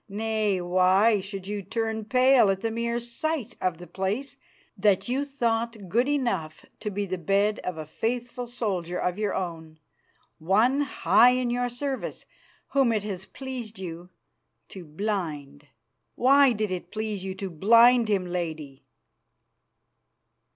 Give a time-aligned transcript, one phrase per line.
[0.09, 4.35] Nay, why should you turn pale at the mere sight of the place
[4.75, 9.35] that you thought good enough to be the bed of a faithful soldier of your
[9.35, 9.77] own,
[10.39, 12.25] one high in your service,
[12.69, 14.09] whom it has pleased you
[14.69, 15.67] to blind?
[16.15, 18.83] Why did it please you to blind him, Lady?"